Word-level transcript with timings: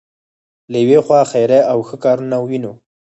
له 0.71 0.77
یوې 0.83 0.99
خوا 1.05 1.21
خیریه 1.31 1.61
او 1.71 1.79
ښه 1.87 1.95
کارونه 2.03 2.35
وینو. 2.41 2.73